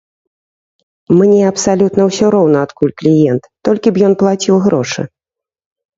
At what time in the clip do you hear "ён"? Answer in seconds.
4.09-4.13